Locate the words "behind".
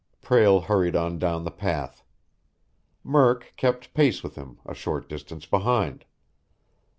5.45-6.05